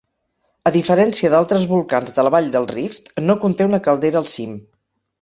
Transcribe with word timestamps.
A 0.69 0.71
diferència 0.75 1.31
d'altres 1.33 1.69
volcans 1.75 2.17
de 2.17 2.27
la 2.29 2.33
vall 2.39 2.51
del 2.57 2.67
Rift, 2.75 3.15
no 3.29 3.39
conté 3.47 3.71
una 3.73 3.85
caldera 3.91 4.25
al 4.27 4.31
cim. 4.37 4.61